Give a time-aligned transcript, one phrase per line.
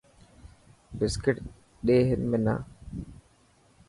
[0.97, 1.35] بسڪٽ
[1.85, 2.55] ڏي حنا.